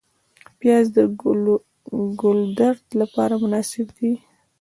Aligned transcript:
پیاز 0.59 0.85
د 0.97 0.97
ګلودرد 2.21 2.85
لپاره 3.01 3.33
مناسب 3.43 3.87
دی 3.97 4.11